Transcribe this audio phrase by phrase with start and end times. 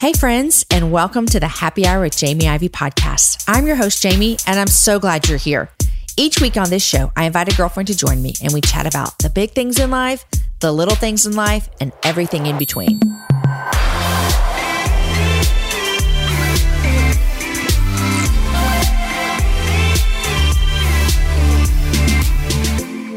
[0.00, 3.44] Hey, friends, and welcome to the Happy Hour with Jamie Ivey podcast.
[3.46, 5.68] I'm your host, Jamie, and I'm so glad you're here.
[6.16, 8.86] Each week on this show, I invite a girlfriend to join me and we chat
[8.86, 10.24] about the big things in life,
[10.60, 12.98] the little things in life, and everything in between.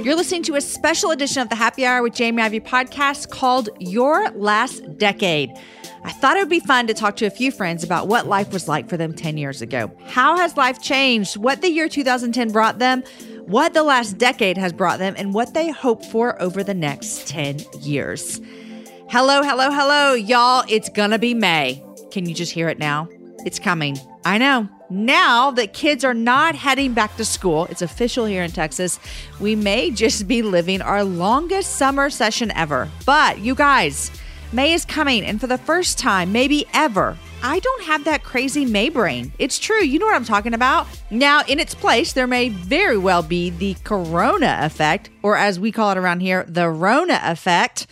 [0.04, 3.70] You're listening to a special edition of the Happy Hour with Jamie Ivey podcast called
[3.80, 5.50] Your Last Decade.
[6.06, 8.52] I thought it would be fun to talk to a few friends about what life
[8.52, 9.90] was like for them 10 years ago.
[10.06, 11.38] How has life changed?
[11.38, 13.04] What the year 2010 brought them?
[13.46, 15.16] What the last decade has brought them?
[15.18, 18.42] And what they hope for over the next 10 years.
[19.10, 20.66] Hello, hello, hello, y'all.
[20.68, 21.82] It's gonna be May.
[22.12, 23.08] Can you just hear it now?
[23.46, 23.98] It's coming.
[24.26, 24.68] I know.
[24.90, 29.00] Now that kids are not heading back to school, it's official here in Texas,
[29.40, 32.90] we may just be living our longest summer session ever.
[33.06, 34.12] But you guys,
[34.54, 38.66] May is coming, and for the first time, maybe ever, I don't have that crazy
[38.66, 39.34] May brain.
[39.40, 39.84] It's true.
[39.84, 40.86] You know what I'm talking about.
[41.10, 45.72] Now, in its place, there may very well be the Corona effect, or as we
[45.72, 47.88] call it around here, the Rona effect.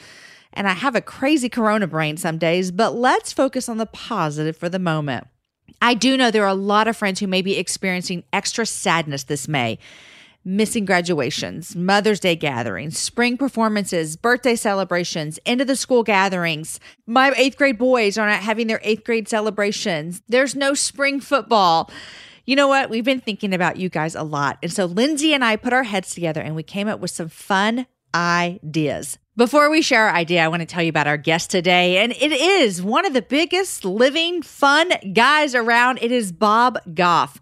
[0.53, 4.56] And I have a crazy Corona brain some days, but let's focus on the positive
[4.56, 5.25] for the moment.
[5.81, 9.23] I do know there are a lot of friends who may be experiencing extra sadness
[9.23, 9.80] this May
[10.44, 16.80] missing graduations, Mother's Day gatherings, spring performances, birthday celebrations, end of the school gatherings.
[17.06, 20.22] My eighth grade boys are not having their eighth grade celebrations.
[20.28, 21.92] There's no spring football.
[22.45, 22.89] You know what?
[22.89, 24.57] We've been thinking about you guys a lot.
[24.63, 27.29] And so Lindsay and I put our heads together and we came up with some
[27.29, 27.85] fun
[28.16, 29.18] ideas.
[29.38, 32.00] Before we share our idea, I want to tell you about our guest today.
[32.00, 36.00] And it is one of the biggest living fun guys around.
[36.02, 37.40] It is Bob Goff.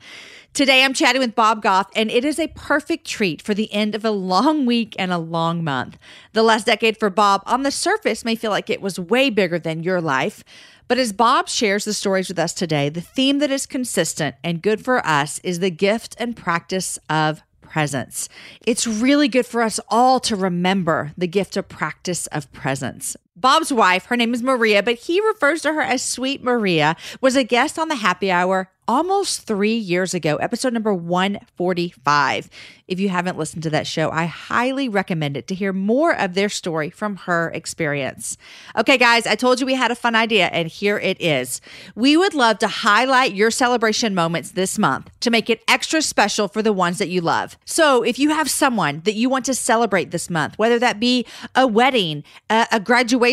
[0.54, 3.96] Today, I'm chatting with Bob Goff, and it is a perfect treat for the end
[3.96, 5.98] of a long week and a long month.
[6.34, 9.60] The last decade for Bob, on the surface, may feel like it was way bigger
[9.60, 10.44] than your life.
[10.88, 14.62] But as Bob shares the stories with us today, the theme that is consistent and
[14.62, 18.28] good for us is the gift and practice of presence.
[18.66, 23.16] It's really good for us all to remember the gift of practice of presence.
[23.40, 27.38] Bob's wife, her name is Maria, but he refers to her as Sweet Maria, was
[27.38, 32.50] a guest on the happy hour almost three years ago, episode number 145.
[32.88, 36.34] If you haven't listened to that show, I highly recommend it to hear more of
[36.34, 38.36] their story from her experience.
[38.76, 41.62] Okay, guys, I told you we had a fun idea, and here it is.
[41.94, 46.48] We would love to highlight your celebration moments this month to make it extra special
[46.48, 47.60] for the ones that you love.
[47.66, 51.28] So if you have someone that you want to celebrate this month, whether that be
[51.54, 53.29] a wedding, a, a graduation,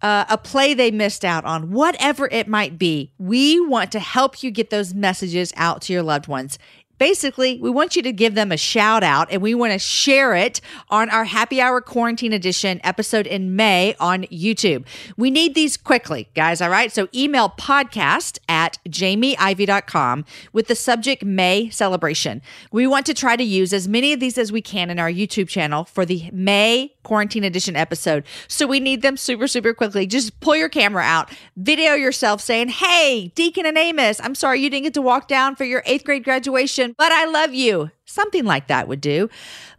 [0.00, 4.42] uh, a play they missed out on, whatever it might be, we want to help
[4.42, 6.58] you get those messages out to your loved ones.
[7.02, 10.36] Basically, we want you to give them a shout out and we want to share
[10.36, 14.86] it on our happy hour quarantine edition episode in May on YouTube.
[15.16, 16.60] We need these quickly, guys.
[16.62, 16.92] All right.
[16.92, 22.40] So email podcast at jamieivey.com with the subject May celebration.
[22.70, 25.10] We want to try to use as many of these as we can in our
[25.10, 28.24] YouTube channel for the May quarantine edition episode.
[28.48, 30.06] So we need them super, super quickly.
[30.06, 34.70] Just pull your camera out, video yourself saying, Hey, Deacon and Amos, I'm sorry you
[34.70, 37.90] didn't get to walk down for your eighth grade graduation, but I love you.
[38.04, 39.28] Something like that would do.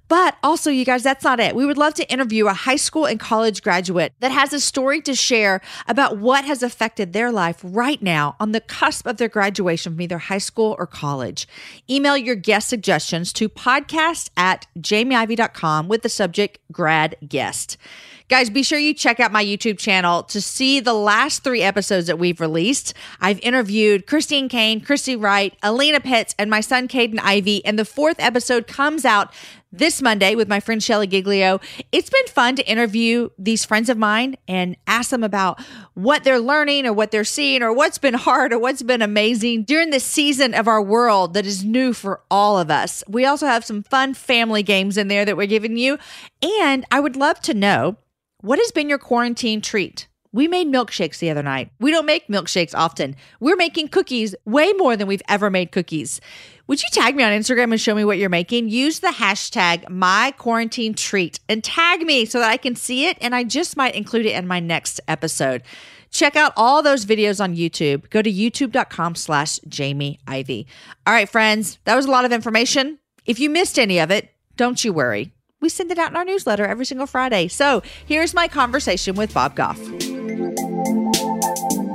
[0.09, 1.55] But also, you guys, that's not it.
[1.55, 5.01] We would love to interview a high school and college graduate that has a story
[5.01, 9.29] to share about what has affected their life right now on the cusp of their
[9.29, 11.47] graduation from either high school or college.
[11.89, 17.77] Email your guest suggestions to podcast at jamieivey.com with the subject grad guest.
[18.33, 22.07] Guys, be sure you check out my YouTube channel to see the last three episodes
[22.07, 22.95] that we've released.
[23.21, 27.63] I've interviewed Christine Caine, Christy Wright, Alena Pitts, and my son Caden Ivey.
[27.63, 29.31] And the fourth episode comes out
[29.71, 31.61] this Monday with my friend Shelley Giglio.
[31.91, 35.61] It's been fun to interview these friends of mine and ask them about
[35.93, 39.61] what they're learning or what they're seeing or what's been hard or what's been amazing
[39.61, 43.03] during this season of our world that is new for all of us.
[43.07, 45.99] We also have some fun family games in there that we're giving you.
[46.41, 47.97] And I would love to know
[48.43, 50.09] what has been your quarantine treat?
[50.33, 51.71] We made milkshakes the other night.
[51.79, 53.15] We don't make milkshakes often.
[53.39, 56.19] We're making cookies way more than we've ever made cookies.
[56.67, 58.67] Would you tag me on Instagram and show me what you're making?
[58.67, 63.17] Use the hashtag my quarantine treat and tag me so that I can see it
[63.21, 65.63] and I just might include it in my next episode.
[66.09, 68.09] Check out all those videos on YouTube.
[68.09, 70.67] Go to youtube.com slash Jamie Ivey.
[71.07, 72.99] All right, friends, that was a lot of information.
[73.25, 75.31] If you missed any of it, don't you worry.
[75.63, 77.47] We send it out in our newsletter every single Friday.
[77.47, 79.79] So here's my conversation with Bob Goff.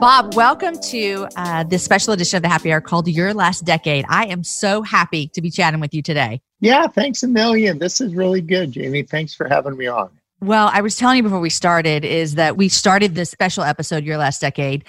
[0.01, 4.07] Bob, welcome to uh, this special edition of the Happy Hour called Your Last Decade.
[4.09, 6.41] I am so happy to be chatting with you today.
[6.61, 7.79] Yeah, thanks a million.
[7.79, 9.03] This is really good, Jamie.
[9.03, 10.18] Thanks for having me on.
[10.41, 14.05] Well, I was telling you before we started is that we started this special episode,
[14.05, 14.85] Your Last Decade,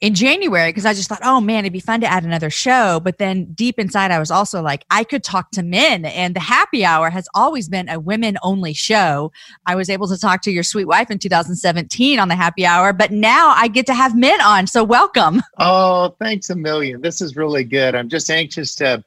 [0.00, 2.98] in January because I just thought, oh man, it'd be fun to add another show.
[2.98, 6.04] But then deep inside, I was also like, I could talk to men.
[6.04, 9.30] And the happy hour has always been a women only show.
[9.66, 12.92] I was able to talk to your sweet wife in 2017 on the happy hour,
[12.92, 14.66] but now I get to have men on.
[14.66, 15.42] So welcome.
[15.58, 17.00] Oh, thanks a million.
[17.00, 17.94] This is really good.
[17.94, 19.04] I'm just anxious to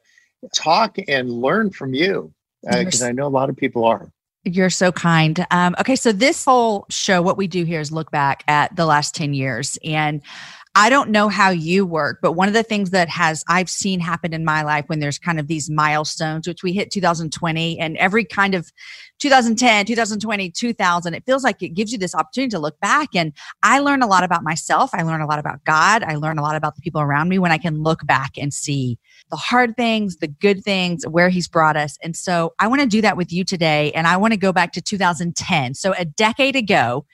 [0.54, 4.10] talk and learn from you because uh, I know a lot of people are.
[4.44, 5.46] You're so kind.
[5.52, 8.86] Um, okay, so this whole show, what we do here is look back at the
[8.86, 9.78] last 10 years.
[9.84, 10.20] And
[10.74, 14.00] I don't know how you work, but one of the things that has I've seen
[14.00, 17.94] happen in my life when there's kind of these milestones, which we hit 2020 and
[17.98, 18.72] every kind of
[19.18, 23.10] 2010, 2020, 2000, it feels like it gives you this opportunity to look back.
[23.14, 24.90] And I learn a lot about myself.
[24.94, 26.04] I learn a lot about God.
[26.04, 28.52] I learn a lot about the people around me when I can look back and
[28.54, 28.98] see
[29.30, 31.98] the hard things, the good things, where he's brought us.
[32.02, 33.92] And so I want to do that with you today.
[33.92, 35.74] And I want to go back to 2010.
[35.74, 37.04] So a decade ago,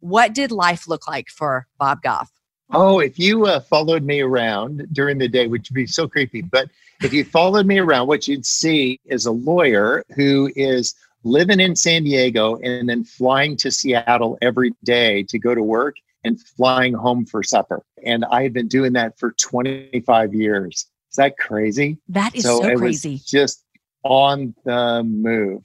[0.00, 2.30] what did life look like for Bob Goff?
[2.72, 6.42] Oh, if you uh, followed me around during the day, which would be so creepy,
[6.42, 6.68] but
[7.02, 11.76] if you followed me around, what you'd see is a lawyer who is living in
[11.76, 16.92] San Diego and then flying to Seattle every day to go to work and flying
[16.92, 17.82] home for supper.
[18.04, 20.86] And I had been doing that for 25 years.
[21.10, 21.98] Is that crazy?
[22.08, 23.20] That is so, so crazy.
[23.24, 23.64] just
[24.02, 25.62] on the move.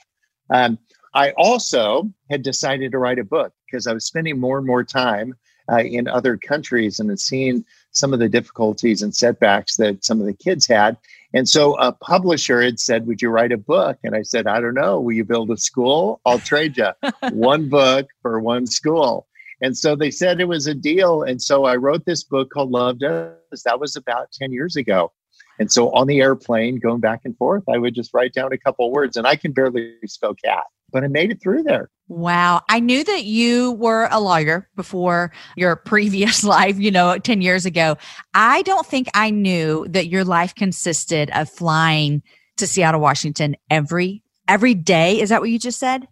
[0.50, 0.78] Um,
[1.14, 4.84] I also had decided to write a book because I was spending more and more
[4.84, 5.36] time
[5.72, 10.20] uh, in other countries and had seen some of the difficulties and setbacks that some
[10.20, 10.98] of the kids had.
[11.34, 13.98] And so a publisher had said, Would you write a book?
[14.04, 15.00] And I said, I don't know.
[15.00, 16.20] Will you build a school?
[16.26, 16.90] I'll trade you
[17.32, 19.28] one book for one school.
[19.62, 21.24] And so they said it was a deal.
[21.24, 23.64] And so I wrote this book called Love Does.
[23.64, 25.12] That was about 10 years ago.
[25.60, 28.58] And so on the airplane, going back and forth, I would just write down a
[28.58, 29.18] couple words.
[29.18, 31.90] And I can barely spell cat, but I made it through there.
[32.12, 32.60] Wow.
[32.68, 37.66] I knew that you were a lawyer before your previous life, you know, 10 years
[37.66, 37.98] ago.
[38.34, 42.22] I don't think I knew that your life consisted of flying
[42.58, 45.22] to Seattle, Washington every every day.
[45.22, 46.06] Is that what you just said?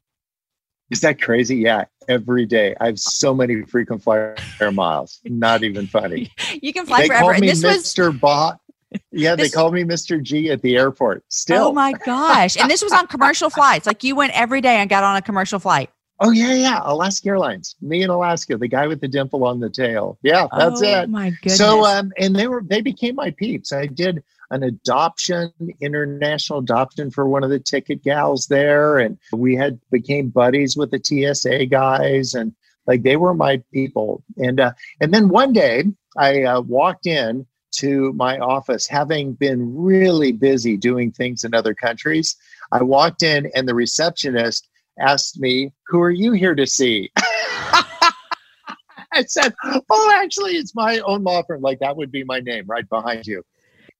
[0.89, 1.57] Is that crazy?
[1.57, 2.77] Yeah, every day.
[2.79, 4.37] I have so many frequent flyer
[4.71, 5.19] miles.
[5.25, 6.31] Not even funny.
[6.61, 7.33] you can fly they forever.
[7.33, 8.11] Call me Mr.
[8.13, 8.19] Was...
[8.21, 8.61] Bot.
[9.11, 9.51] Yeah, this...
[9.51, 10.21] they called me Mr.
[10.21, 11.23] G at the airport.
[11.29, 11.67] Still.
[11.67, 12.57] Oh my gosh.
[12.57, 13.85] And this was on commercial flights.
[13.85, 15.89] Like you went every day and got on a commercial flight.
[16.21, 16.81] Oh yeah, yeah.
[16.83, 17.75] Alaska Airlines.
[17.81, 20.17] Me in Alaska, the guy with the dimple on the tail.
[20.21, 20.87] Yeah, that's it.
[20.87, 21.09] oh, it.
[21.09, 21.57] My goodness.
[21.57, 23.71] So um and they were they became my peeps.
[23.71, 28.97] I did an adoption, international adoption for one of the ticket gals there.
[28.97, 32.53] And we had became buddies with the TSA guys and
[32.85, 34.23] like they were my people.
[34.37, 35.85] And uh, and then one day
[36.17, 41.73] I uh, walked in to my office having been really busy doing things in other
[41.73, 42.35] countries.
[42.71, 44.67] I walked in and the receptionist
[44.99, 47.11] asked me, Who are you here to see?
[49.11, 49.53] I said,
[49.89, 51.61] Oh, actually, it's my own law firm.
[51.61, 53.43] Like that would be my name right behind you.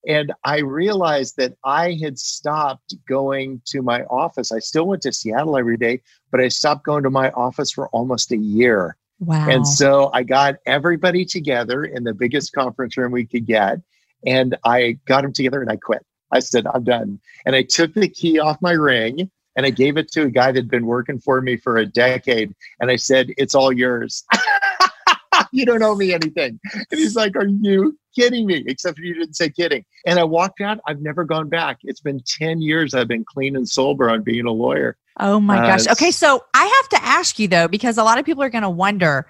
[0.08, 4.52] And I realized that I had stopped going to my office.
[4.52, 6.02] I still went to Seattle every day,
[6.32, 8.96] but I stopped going to my office for almost a year.
[9.20, 9.50] Wow.
[9.50, 13.80] And so I got everybody together in the biggest conference room we could get.
[14.26, 16.06] And I got them together and I quit.
[16.32, 17.20] I said, I'm done.
[17.46, 20.52] And I took the key off my ring and I gave it to a guy
[20.52, 22.54] that had been working for me for a decade.
[22.80, 24.24] And I said, It's all yours.
[25.52, 26.60] you don't owe me anything.
[26.74, 28.64] And he's like, Are you kidding me?
[28.68, 29.84] Except you didn't say kidding.
[30.06, 30.80] And I walked out.
[30.88, 31.80] I've never gone back.
[31.84, 34.98] It's been 10 years I've been clean and sober on being a lawyer.
[35.20, 35.88] Oh my gosh.
[35.88, 36.12] Uh, okay.
[36.12, 38.70] So I have to ask you though, because a lot of people are going to
[38.70, 39.28] wonder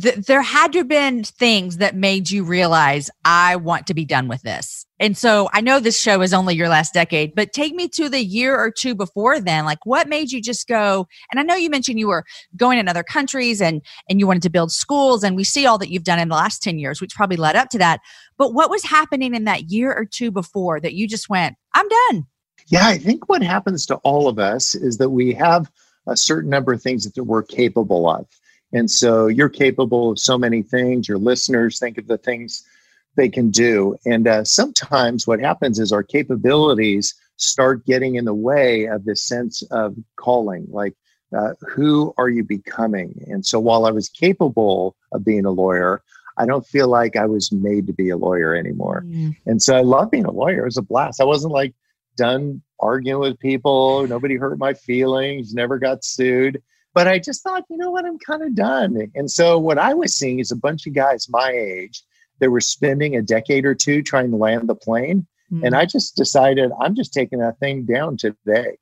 [0.00, 4.04] th- there had to have been things that made you realize I want to be
[4.04, 4.84] done with this.
[5.00, 8.08] And so I know this show is only your last decade, but take me to
[8.08, 9.64] the year or two before then.
[9.64, 11.06] Like what made you just go?
[11.30, 12.24] And I know you mentioned you were
[12.56, 13.80] going in other countries and
[14.10, 16.34] and you wanted to build schools and we see all that you've done in the
[16.34, 18.00] last 10 years, which probably led up to that.
[18.36, 21.88] But what was happening in that year or two before that you just went, I'm
[21.88, 22.26] done?
[22.70, 25.70] Yeah, I think what happens to all of us is that we have
[26.06, 28.26] a certain number of things that we're capable of
[28.72, 31.08] And so you're capable of so many things.
[31.08, 32.64] Your listeners think of the things
[33.16, 33.96] they can do.
[34.04, 39.22] And uh, sometimes what happens is our capabilities start getting in the way of this
[39.22, 40.66] sense of calling.
[40.70, 40.94] Like,
[41.36, 43.22] uh, who are you becoming?
[43.26, 46.02] And so while I was capable of being a lawyer,
[46.36, 49.04] I don't feel like I was made to be a lawyer anymore.
[49.06, 49.36] Mm.
[49.46, 50.62] And so I love being a lawyer.
[50.62, 51.20] It was a blast.
[51.20, 51.74] I wasn't like
[52.18, 54.06] done arguing with people.
[54.06, 56.62] Nobody hurt my feelings, never got sued.
[56.94, 59.10] But I just thought, you know what, I'm kind of done.
[59.14, 62.02] And so what I was seeing is a bunch of guys my age
[62.40, 65.26] that were spending a decade or two trying to land the plane.
[65.52, 65.66] Mm.
[65.66, 68.78] And I just decided I'm just taking that thing down today.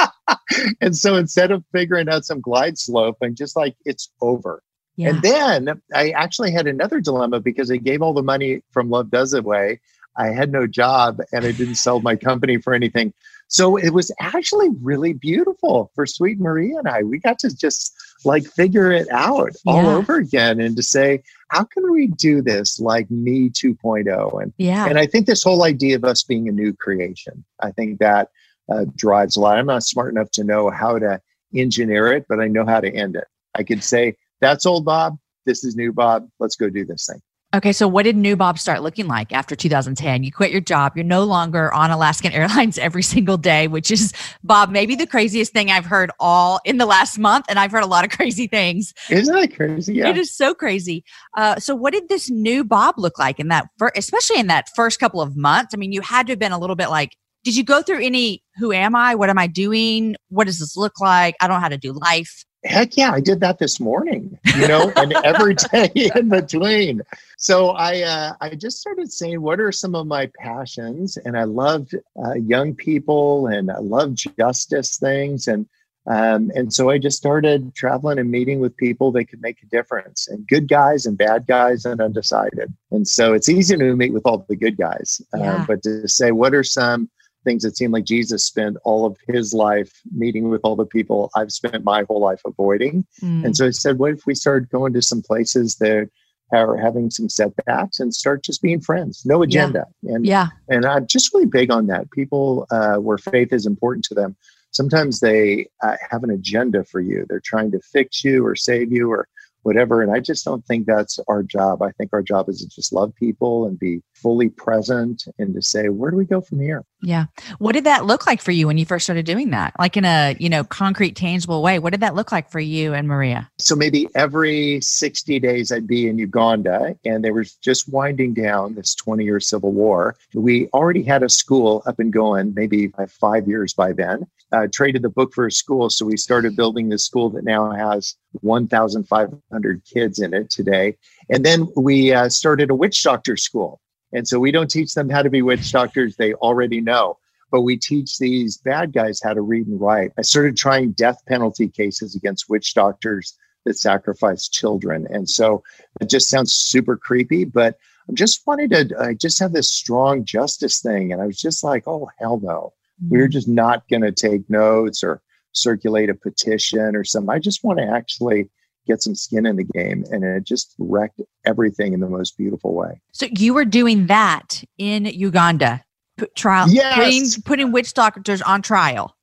[0.80, 4.62] and so instead of figuring out some glide slope and just like it's over.
[4.96, 5.10] Yeah.
[5.10, 9.10] And then I actually had another dilemma because I gave all the money from Love
[9.10, 9.80] Does It Way.
[10.18, 13.12] I had no job and I didn't sell my company for anything.
[13.48, 17.02] So it was actually really beautiful for Sweet Marie and I.
[17.02, 17.94] We got to just
[18.24, 19.72] like figure it out yeah.
[19.72, 24.42] all over again and to say, how can we do this like me 2.0?
[24.42, 24.86] And yeah.
[24.86, 28.30] and I think this whole idea of us being a new creation, I think that
[28.68, 29.58] uh, drives a lot.
[29.58, 31.20] I'm not smart enough to know how to
[31.54, 33.26] engineer it, but I know how to end it.
[33.54, 35.18] I could say, that's old Bob.
[35.44, 36.28] This is new Bob.
[36.40, 37.22] Let's go do this thing.
[37.54, 40.24] Okay, so what did new Bob start looking like after 2010?
[40.24, 40.92] You quit your job.
[40.96, 44.12] You're no longer on Alaskan Airlines every single day, which is
[44.42, 47.46] Bob, maybe the craziest thing I've heard all in the last month.
[47.48, 48.92] And I've heard a lot of crazy things.
[49.10, 49.94] Isn't that crazy?
[49.94, 50.08] Yeah.
[50.08, 51.04] It is so crazy.
[51.36, 54.68] Uh, so, what did this new Bob look like in that, fir- especially in that
[54.74, 55.72] first couple of months?
[55.72, 58.04] I mean, you had to have been a little bit like, did you go through
[58.04, 59.14] any, who am I?
[59.14, 60.16] What am I doing?
[60.30, 61.36] What does this look like?
[61.40, 64.68] I don't know how to do life heck yeah, I did that this morning, you
[64.68, 67.02] know, and every day in between.
[67.38, 71.16] So I uh, I just started saying, what are some of my passions?
[71.16, 75.66] And I loved uh, young people, and I love justice things, and
[76.06, 79.66] um, and so I just started traveling and meeting with people that could make a
[79.66, 82.72] difference, and good guys and bad guys and undecided.
[82.90, 85.64] And so it's easy to meet with all the good guys, uh, yeah.
[85.66, 87.10] but to say what are some
[87.46, 91.30] things that seem like Jesus spent all of his life meeting with all the people
[91.34, 93.06] I've spent my whole life avoiding.
[93.22, 93.44] Mm.
[93.46, 96.10] And so I said, what if we started going to some places that
[96.52, 99.86] are having some setbacks and start just being friends, no agenda.
[100.02, 100.14] Yeah.
[100.14, 100.46] And yeah.
[100.68, 102.10] and I'm just really big on that.
[102.10, 104.36] People uh, where faith is important to them.
[104.72, 107.24] Sometimes they uh, have an agenda for you.
[107.28, 109.26] They're trying to fix you or save you or
[109.66, 110.00] whatever.
[110.00, 111.82] And I just don't think that's our job.
[111.82, 115.60] I think our job is to just love people and be fully present and to
[115.60, 116.84] say, where do we go from here?
[117.02, 117.26] Yeah.
[117.58, 119.74] What did that look like for you when you first started doing that?
[119.78, 121.80] Like in a, you know, concrete, tangible way.
[121.80, 123.50] What did that look like for you and Maria?
[123.58, 128.76] So maybe every 60 days I'd be in Uganda and they were just winding down
[128.76, 130.16] this 20 year civil war.
[130.32, 134.26] We already had a school up and going, maybe five years by then.
[134.52, 135.90] Uh, traded the book for a school.
[135.90, 140.96] So we started building this school that now has 1,500 kids in it today.
[141.28, 143.80] And then we uh, started a witch doctor school.
[144.12, 147.18] And so we don't teach them how to be witch doctors, they already know.
[147.50, 150.12] But we teach these bad guys how to read and write.
[150.18, 155.06] I started trying death penalty cases against witch doctors that sacrifice children.
[155.10, 155.62] And so
[156.00, 157.76] it just sounds super creepy, but
[158.08, 161.12] I just wanted to, I just have this strong justice thing.
[161.12, 162.72] And I was just like, oh, hell no.
[163.02, 163.14] Mm-hmm.
[163.16, 165.22] We're just not going to take notes or
[165.52, 167.30] circulate a petition or something.
[167.30, 168.50] I just want to actually
[168.86, 172.74] get some skin in the game and it just wrecked everything in the most beautiful
[172.74, 173.00] way.
[173.12, 175.84] So you were doing that in Uganda,
[176.16, 176.96] put trial, yes.
[176.96, 179.16] putting, putting witch doctors on trial.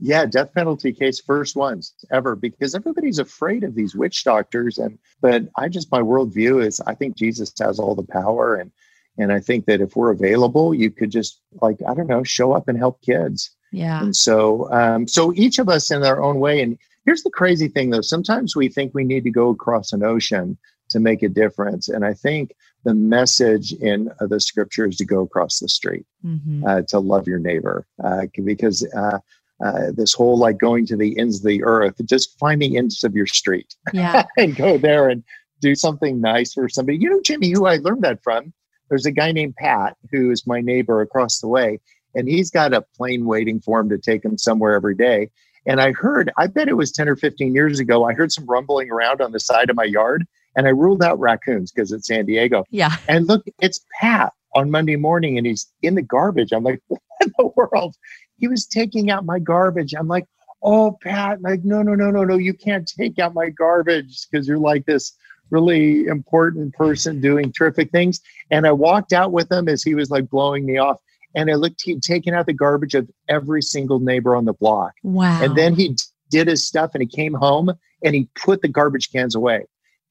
[0.00, 4.76] Yeah, death penalty case, first ones ever, because everybody's afraid of these witch doctors.
[4.76, 8.72] And but I just my worldview is I think Jesus has all the power, and
[9.18, 12.52] and I think that if we're available, you could just like I don't know, show
[12.52, 13.50] up and help kids.
[13.74, 14.02] Yeah.
[14.02, 16.62] And so, um, so each of us in our own way.
[16.62, 18.02] And here's the crazy thing, though.
[18.02, 20.56] Sometimes we think we need to go across an ocean
[20.90, 21.88] to make a difference.
[21.88, 22.54] And I think
[22.84, 26.64] the message in uh, the scripture is to go across the street, mm-hmm.
[26.64, 29.18] uh, to love your neighbor, uh, because uh,
[29.64, 33.02] uh, this whole like going to the ends of the earth, just find the ends
[33.02, 34.24] of your street yeah.
[34.36, 35.24] and go there and
[35.60, 36.98] do something nice for somebody.
[36.98, 38.52] You know, Jimmy, who I learned that from.
[38.94, 41.80] There's a guy named Pat who is my neighbor across the way,
[42.14, 45.30] and he's got a plane waiting for him to take him somewhere every day.
[45.66, 48.46] And I heard, I bet it was 10 or 15 years ago, I heard some
[48.46, 50.24] rumbling around on the side of my yard
[50.54, 52.62] and I ruled out raccoons because it's San Diego.
[52.70, 52.94] Yeah.
[53.08, 56.52] And look, it's Pat on Monday morning and he's in the garbage.
[56.52, 57.96] I'm like, what in the world?
[58.38, 59.92] He was taking out my garbage.
[59.92, 60.26] I'm like,
[60.62, 64.46] oh, Pat, like, no, no, no, no, no, you can't take out my garbage because
[64.46, 65.14] you're like this
[65.50, 68.20] really important person doing terrific things.
[68.50, 70.98] And I walked out with him as he was like blowing me off
[71.34, 74.92] and I looked, he'd taken out the garbage of every single neighbor on the block.
[75.02, 75.42] Wow.
[75.42, 75.96] And then he
[76.30, 77.72] did his stuff and he came home
[78.02, 79.66] and he put the garbage cans away.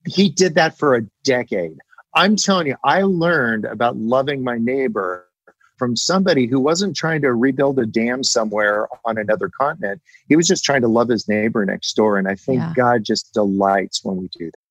[0.06, 1.78] He did that for a decade.
[2.14, 5.28] I'm telling you, I learned about loving my neighbor
[5.78, 10.02] from somebody who wasn't trying to rebuild a dam somewhere on another continent.
[10.28, 12.18] He was just trying to love his neighbor next door.
[12.18, 12.74] And I think yeah.
[12.76, 14.63] God just delights when we do that.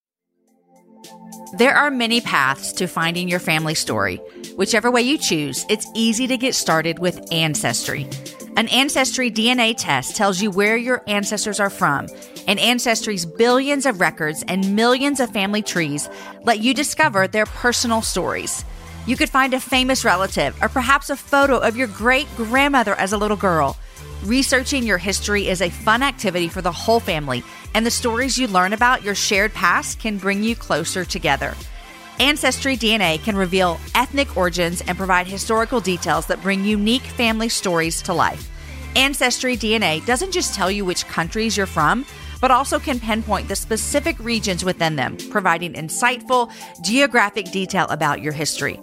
[1.54, 4.16] There are many paths to finding your family story.
[4.56, 8.08] Whichever way you choose, it's easy to get started with Ancestry.
[8.56, 12.06] An Ancestry DNA test tells you where your ancestors are from,
[12.46, 16.08] and Ancestry's billions of records and millions of family trees
[16.44, 18.64] let you discover their personal stories.
[19.06, 23.12] You could find a famous relative or perhaps a photo of your great grandmother as
[23.12, 23.76] a little girl.
[24.22, 27.42] Researching your history is a fun activity for the whole family,
[27.74, 31.54] and the stories you learn about your shared past can bring you closer together.
[32.20, 38.00] Ancestry DNA can reveal ethnic origins and provide historical details that bring unique family stories
[38.02, 38.48] to life.
[38.94, 42.06] Ancestry DNA doesn't just tell you which countries you're from,
[42.40, 46.48] but also can pinpoint the specific regions within them, providing insightful
[46.80, 48.78] geographic detail about your history.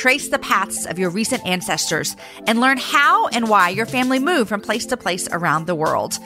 [0.00, 2.16] Trace the paths of your recent ancestors
[2.46, 6.18] and learn how and why your family moved from place to place around the world.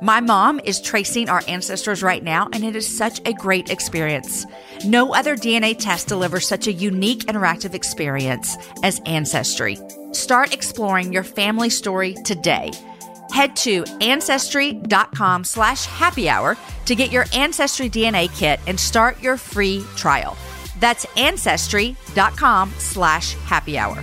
[0.00, 4.46] My mom is tracing our ancestors right now, and it is such a great experience.
[4.82, 9.76] No other DNA test delivers such a unique interactive experience as Ancestry.
[10.12, 12.70] Start exploring your family story today.
[13.30, 16.56] Head to ancestry.com slash happy hour
[16.86, 20.34] to get your Ancestry DNA kit and start your free trial.
[20.80, 24.02] That's ancestry.com slash happy hour.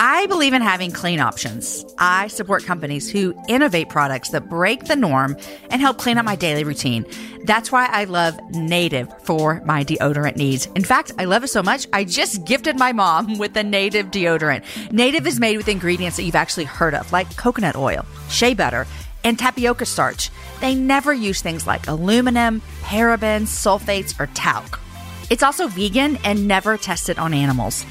[0.00, 1.84] I believe in having clean options.
[1.98, 5.36] I support companies who innovate products that break the norm
[5.70, 7.04] and help clean up my daily routine.
[7.44, 10.66] That's why I love Native for my deodorant needs.
[10.76, 14.12] In fact, I love it so much, I just gifted my mom with a Native
[14.12, 14.92] deodorant.
[14.92, 18.86] Native is made with ingredients that you've actually heard of, like coconut oil, shea butter,
[19.24, 20.30] and tapioca starch.
[20.60, 24.80] They never use things like aluminum, parabens, sulfates, or talc.
[25.30, 27.84] It's also vegan and never tested on animals.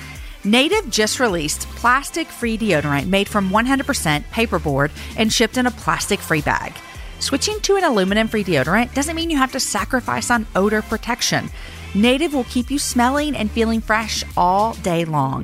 [0.43, 6.19] Native just released plastic free deodorant made from 100% paperboard and shipped in a plastic
[6.19, 6.73] free bag.
[7.19, 11.49] Switching to an aluminum free deodorant doesn't mean you have to sacrifice on odor protection.
[11.95, 15.43] Native will keep you smelling and feeling fresh all day long.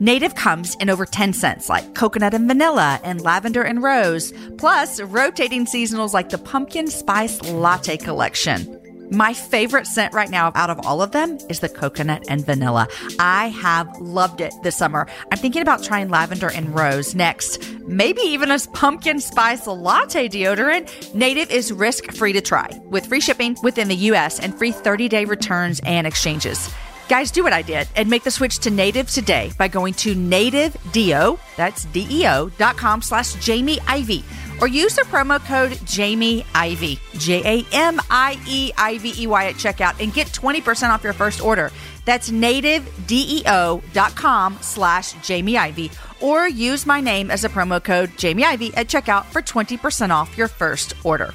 [0.00, 5.00] Native comes in over 10 scents like coconut and vanilla and lavender and rose, plus
[5.00, 8.80] rotating seasonals like the pumpkin spice latte collection.
[9.10, 12.88] My favorite scent right now out of all of them is the coconut and vanilla.
[13.18, 15.06] I have loved it this summer.
[15.30, 17.62] I'm thinking about trying lavender and rose next.
[17.86, 21.14] Maybe even a pumpkin spice latte deodorant.
[21.14, 25.08] Native is risk free to try with free shipping within the US and free 30
[25.08, 26.68] day returns and exchanges.
[27.06, 30.14] Guys, do what I did and make the switch to native today by going to
[30.14, 34.24] nativedeo, that's D-E-O, dot com slash Jamie Ivey,
[34.60, 39.26] or use the promo code Jamie Ivey, J A M I E I V E
[39.26, 41.70] Y at checkout and get 20% off your first order.
[42.06, 45.90] That's nativedeo.com slash Jamie Ivey,
[46.22, 50.38] or use my name as a promo code Jamie Ivey at checkout for 20% off
[50.38, 51.34] your first order.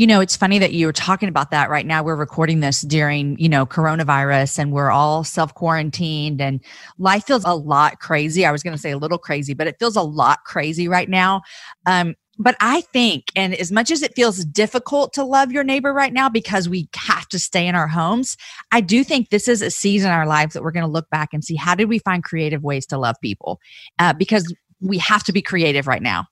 [0.00, 2.02] You know, it's funny that you were talking about that right now.
[2.02, 6.64] We're recording this during, you know, coronavirus and we're all self quarantined and
[6.96, 8.46] life feels a lot crazy.
[8.46, 11.06] I was going to say a little crazy, but it feels a lot crazy right
[11.06, 11.42] now.
[11.84, 15.92] Um, but I think, and as much as it feels difficult to love your neighbor
[15.92, 18.38] right now because we have to stay in our homes,
[18.72, 21.10] I do think this is a season in our lives that we're going to look
[21.10, 23.60] back and see how did we find creative ways to love people?
[23.98, 26.24] Uh, because we have to be creative right now.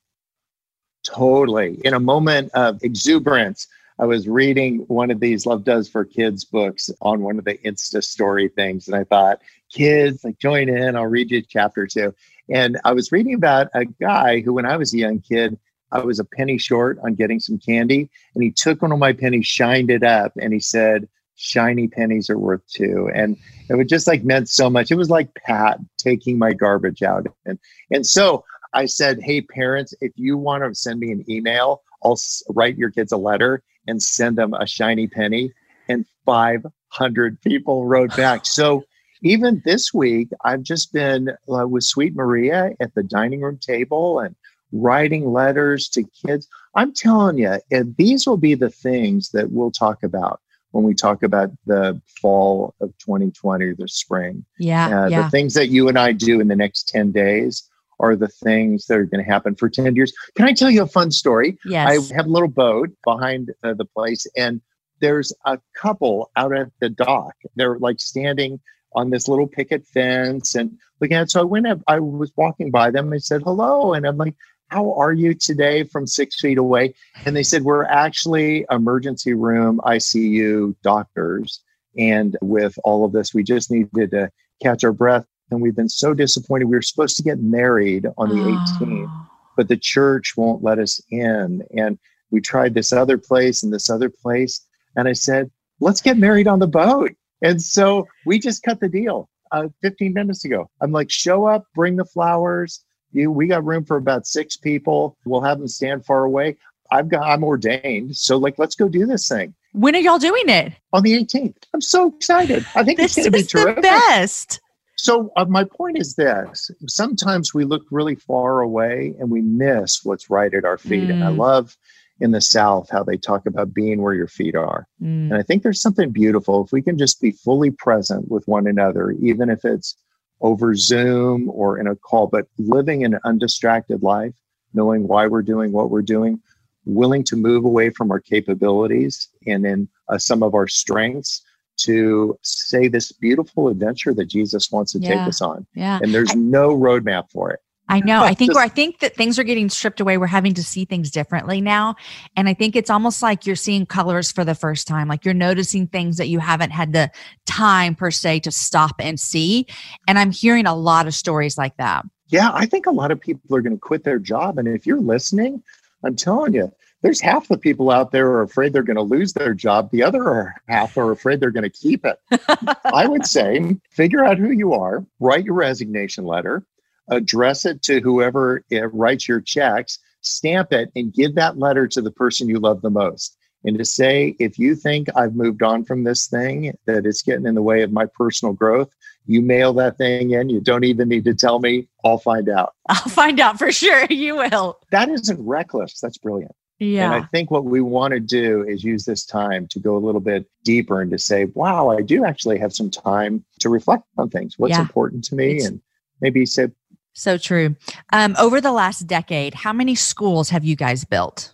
[1.05, 1.81] Totally.
[1.85, 3.67] In a moment of exuberance,
[3.99, 7.59] I was reading one of these Love Does for Kids books on one of the
[7.59, 8.87] Insta story things.
[8.87, 9.41] And I thought,
[9.73, 12.15] kids, like join in, I'll read you chapter two.
[12.49, 15.59] And I was reading about a guy who, when I was a young kid,
[15.91, 18.09] I was a penny short on getting some candy.
[18.35, 21.09] And he took one of my pennies, shined it up, and he said,
[21.41, 23.09] Shiny pennies are worth two.
[23.15, 23.37] And
[23.71, 24.91] it was just like meant so much.
[24.91, 27.29] It was like Pat taking my garbage out.
[27.47, 27.61] And
[27.93, 32.19] and so I said, Hey, parents, if you want to send me an email, I'll
[32.51, 35.53] write your kids a letter and send them a shiny penny.
[35.89, 38.45] And 500 people wrote back.
[38.45, 38.85] So
[39.23, 44.21] even this week, I've just been uh, with Sweet Maria at the dining room table
[44.21, 44.37] and
[44.73, 46.47] writing letters to kids.
[46.75, 47.59] I'm telling you,
[47.97, 50.41] these will be the things that we'll talk about
[50.73, 54.45] when we talk about the fall of 2020 or the spring.
[54.59, 55.23] Yeah, uh, yeah.
[55.23, 57.69] The things that you and I do in the next 10 days
[58.01, 60.13] are the things that are going to happen for 10 years.
[60.37, 61.59] Can I tell you a fun story?
[61.65, 62.11] Yes.
[62.11, 64.61] I have a little boat behind uh, the place, and
[65.01, 67.35] there's a couple out at the dock.
[67.57, 68.61] They're like standing
[68.95, 71.31] on this little picket fence and looking at.
[71.31, 74.35] So I went up, I was walking by them and said hello, and I'm like,
[74.69, 79.81] "How are you today?" From six feet away, and they said, "We're actually emergency room
[79.85, 81.61] ICU doctors,
[81.97, 84.31] and with all of this, we just needed to
[84.63, 86.67] catch our breath." And we've been so disappointed.
[86.67, 88.85] We were supposed to get married on the oh.
[88.85, 91.63] 18th, but the church won't let us in.
[91.77, 91.99] And
[92.31, 94.65] we tried this other place and this other place.
[94.97, 97.13] And I said, let's get married on the boat.
[97.43, 100.69] And so we just cut the deal uh, 15 minutes ago.
[100.81, 102.85] I'm like, show up, bring the flowers.
[103.13, 105.17] You, we got room for about six people.
[105.25, 106.57] We'll have them stand far away.
[106.91, 108.17] I've got, I'm ordained.
[108.17, 109.55] So like, let's go do this thing.
[109.73, 110.73] When are y'all doing it?
[110.93, 111.57] On the 18th.
[111.75, 112.67] I'm so excited.
[112.75, 113.77] I think this it's going to be terrific.
[113.77, 114.61] the best.
[114.99, 120.05] So uh, my point is this: sometimes we look really far away and we miss
[120.05, 121.09] what's right at our feet.
[121.09, 121.13] Mm.
[121.13, 121.39] And I mm.
[121.39, 121.77] love
[122.21, 124.87] in the South how they talk about being where your feet are.
[125.01, 125.31] Mm.
[125.31, 128.67] And I think there's something beautiful if we can just be fully present with one
[128.67, 129.97] another, even if it's
[130.41, 134.35] over Zoom or in a call, but living an undistracted life,
[134.75, 136.41] knowing why we're doing what we're doing,
[136.85, 141.43] willing to move away from our capabilities and in uh, some of our strengths
[141.79, 145.09] to say this beautiful adventure that Jesus wants to yeah.
[145.09, 145.67] take us on.
[145.75, 145.99] Yeah.
[146.03, 147.61] And there's I, no roadmap for it.
[147.89, 148.23] I know.
[148.23, 150.19] I think Just, I think that things are getting stripped away.
[150.19, 151.97] We're having to see things differently now.
[152.37, 155.09] And I think it's almost like you're seeing colors for the first time.
[155.09, 157.11] Like you're noticing things that you haven't had the
[157.47, 159.67] time per se to stop and see.
[160.07, 162.05] And I'm hearing a lot of stories like that.
[162.29, 164.59] Yeah, I think a lot of people are going to quit their job.
[164.59, 165.63] And if you're listening,
[166.05, 166.71] I'm telling you,
[167.03, 169.91] there's half the people out there are afraid they're going to lose their job.
[169.91, 172.19] The other half are afraid they're going to keep it.
[172.85, 176.65] I would say figure out who you are, write your resignation letter,
[177.09, 182.03] address it to whoever eh, writes your checks, stamp it, and give that letter to
[182.03, 183.37] the person you love the most.
[183.65, 187.47] And to say, if you think I've moved on from this thing, that it's getting
[187.47, 188.89] in the way of my personal growth,
[189.27, 190.49] you mail that thing in.
[190.49, 191.89] You don't even need to tell me.
[192.05, 192.75] I'll find out.
[192.89, 194.07] I'll find out for sure.
[194.11, 194.79] You will.
[194.91, 196.01] That isn't reckless.
[196.01, 196.53] That's brilliant.
[196.79, 197.13] Yeah.
[197.13, 199.99] And I think what we want to do is use this time to go a
[199.99, 204.05] little bit deeper and to say, wow, I do actually have some time to reflect
[204.17, 204.55] on things.
[204.59, 204.81] What's yeah.
[204.81, 205.57] important to me?
[205.57, 205.81] It's, and
[206.21, 206.69] maybe say,
[207.15, 207.75] so true.
[208.13, 211.53] Um, over the last decade, how many schools have you guys built?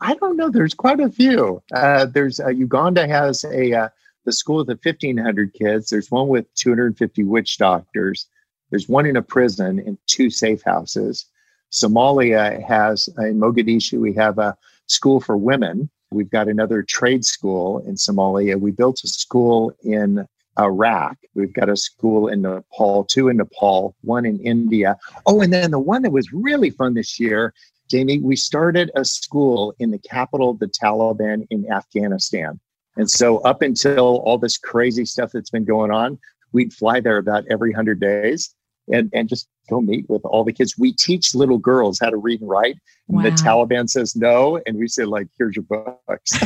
[0.00, 0.48] I don't know.
[0.48, 1.62] There's quite a few.
[1.74, 3.88] Uh, there's uh, Uganda has a uh,
[4.24, 5.90] the school with 1,500 kids.
[5.90, 8.26] There's one with 250 witch doctors.
[8.70, 11.26] There's one in a prison and two safe houses.
[11.72, 15.90] Somalia has in Mogadishu, we have a school for women.
[16.10, 18.58] We've got another trade school in Somalia.
[18.58, 20.26] We built a school in
[20.58, 21.18] Iraq.
[21.34, 24.96] We've got a school in Nepal, two in Nepal, one in India.
[25.26, 27.54] Oh, and then the one that was really fun this year,
[27.88, 32.58] Jamie, we started a school in the capital of the Taliban in Afghanistan.
[32.96, 36.18] And so, up until all this crazy stuff that's been going on,
[36.52, 38.54] we'd fly there about every 100 days
[38.92, 40.76] and, and just go meet with all the kids.
[40.78, 42.76] We teach little girls how to read and write.
[43.08, 44.60] And the Taliban says no.
[44.66, 46.32] And we say, like, here's your books.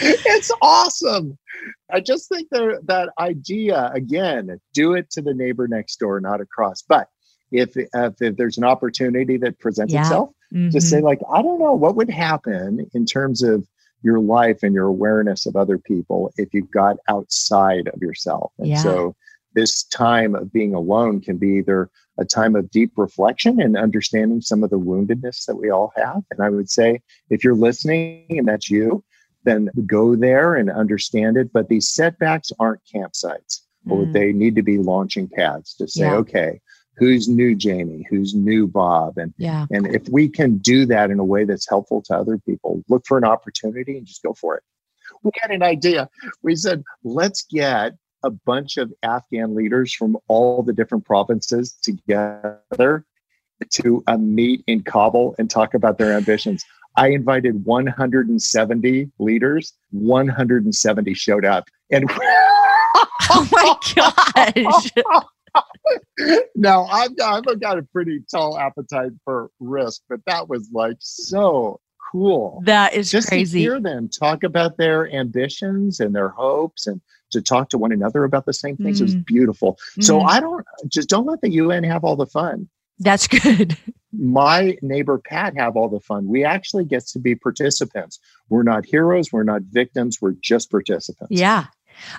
[0.00, 1.38] it's awesome.
[1.92, 6.40] I just think that that idea again, do it to the neighbor next door, not
[6.40, 6.82] across.
[6.82, 7.08] But
[7.50, 10.02] if if, if there's an opportunity that presents yeah.
[10.02, 10.70] itself, mm-hmm.
[10.70, 11.06] just say mm-hmm.
[11.06, 13.66] like, I don't know, what would happen in terms of
[14.02, 18.52] your life and your awareness of other people if you got outside of yourself.
[18.58, 18.82] And yeah.
[18.82, 19.14] so
[19.54, 24.40] this time of being alone can be either a time of deep reflection and understanding
[24.40, 26.22] some of the woundedness that we all have.
[26.30, 29.02] And I would say, if you're listening and that's you,
[29.44, 31.52] then go there and understand it.
[31.52, 34.12] But these setbacks aren't campsites, mm.
[34.12, 36.16] they need to be launching pads to say, yeah.
[36.16, 36.60] okay,
[36.96, 39.66] who's new Jamie, who's new Bob, and yeah.
[39.70, 43.04] and if we can do that in a way that's helpful to other people, look
[43.06, 44.62] for an opportunity and just go for it.
[45.22, 46.08] We had an idea.
[46.42, 53.04] We said, let's get a bunch of Afghan leaders from all the different provinces together
[53.70, 56.64] to uh, meet in Kabul and talk about their ambitions.
[56.96, 59.72] I invited 170 leaders.
[59.90, 62.10] 170 showed up, and
[63.30, 64.90] oh my gosh!
[66.54, 70.96] now I've got, I've got a pretty tall appetite for risk, but that was like
[71.00, 71.80] so
[72.12, 72.62] cool.
[72.64, 73.58] That is just crazy.
[73.58, 77.92] to hear them talk about their ambitions and their hopes and to talk to one
[77.92, 79.04] another about the same things mm.
[79.04, 79.78] is beautiful.
[79.98, 80.04] Mm.
[80.04, 82.68] So I don't just don't let the UN have all the fun.
[82.98, 83.76] That's good.
[84.12, 86.26] My neighbor Pat have all the fun.
[86.28, 88.18] We actually get to be participants.
[88.48, 91.32] We're not heroes, we're not victims, we're just participants.
[91.32, 91.66] Yeah.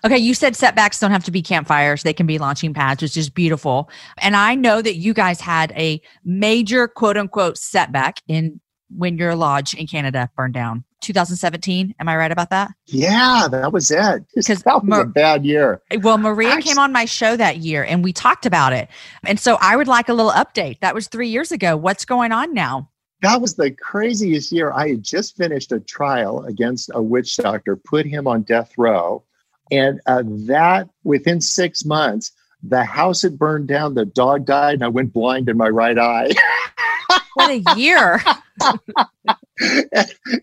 [0.05, 2.03] Okay, you said setbacks don't have to be campfires.
[2.03, 3.89] They can be launching pads, which is beautiful.
[4.19, 9.35] And I know that you guys had a major quote unquote setback in when your
[9.35, 10.83] lodge in Canada burned down.
[11.01, 11.95] 2017.
[11.99, 12.71] Am I right about that?
[12.87, 14.23] Yeah, that was it.
[14.35, 15.81] Because that was Mar- a bad year.
[16.01, 18.89] Well, Maria Actually, came on my show that year and we talked about it.
[19.25, 20.79] And so I would like a little update.
[20.79, 21.75] That was three years ago.
[21.75, 22.89] What's going on now?
[23.21, 24.71] That was the craziest year.
[24.71, 29.23] I had just finished a trial against a witch doctor, put him on death row.
[29.69, 32.31] And uh, that within six months,
[32.63, 35.97] the house had burned down, the dog died, and I went blind in my right
[35.97, 36.31] eye.
[37.33, 38.21] what a year.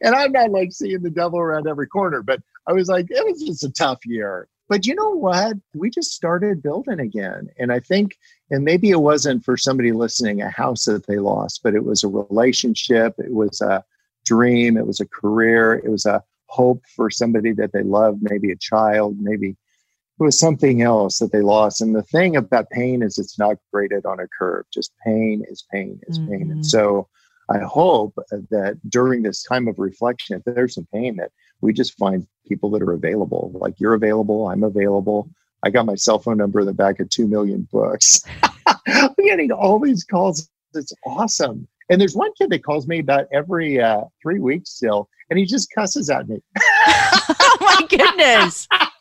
[0.02, 3.24] and, I'm not like seeing the devil around every corner, but I was like, it
[3.24, 4.48] was just a tough year.
[4.68, 5.56] But you know what?
[5.74, 7.48] We just started building again.
[7.58, 8.18] And I think,
[8.50, 12.04] and maybe it wasn't for somebody listening a house that they lost, but it was
[12.04, 13.82] a relationship, it was a
[14.26, 18.50] dream, it was a career, it was a hope for somebody that they loved, maybe
[18.50, 19.56] a child, maybe
[20.18, 21.80] it was something else that they lost.
[21.80, 24.64] And the thing about pain is it's not graded on a curve.
[24.72, 26.30] Just pain is pain is mm-hmm.
[26.30, 26.42] pain.
[26.42, 26.62] And mm-hmm.
[26.62, 27.08] so
[27.50, 31.96] I hope that during this time of reflection, if there's some pain, that we just
[31.96, 33.52] find people that are available.
[33.54, 35.30] Like you're available, I'm available.
[35.62, 38.22] I got my cell phone number in the back of two million books.
[38.86, 40.48] I'm getting all these calls.
[40.74, 41.66] It's awesome.
[41.90, 45.46] And there's one kid that calls me about every uh, three weeks still, and he
[45.46, 46.40] just cusses at me.
[46.86, 48.68] oh my goodness.